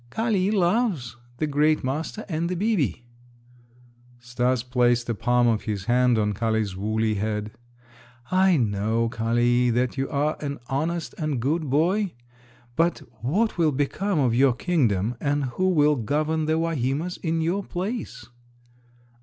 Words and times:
"Kali 0.09 0.49
loves 0.49 1.15
the 1.37 1.45
great 1.45 1.83
master 1.83 2.25
and 2.27 2.49
the 2.49 2.55
'bibi'." 2.55 3.03
Stas 4.17 4.63
placed 4.63 5.05
the 5.05 5.13
palm 5.13 5.45
of 5.47 5.65
his 5.65 5.85
hand 5.85 6.17
on 6.17 6.33
Kali's 6.33 6.75
woolly 6.75 7.13
head. 7.13 7.51
"I 8.31 8.57
know, 8.57 9.09
Kali, 9.09 9.69
that 9.69 9.99
you 9.99 10.09
are 10.09 10.37
an 10.39 10.59
honest 10.65 11.13
and 11.19 11.39
good 11.39 11.69
boy. 11.69 12.13
But 12.75 13.03
what 13.21 13.59
will 13.59 13.71
become 13.71 14.17
of 14.17 14.33
your 14.33 14.53
kingdom 14.53 15.17
and 15.19 15.43
who 15.45 15.69
will 15.69 15.95
govern 15.97 16.45
the 16.45 16.57
Wahimas 16.57 17.17
in 17.17 17.39
your 17.39 17.63
place?" 17.63 18.25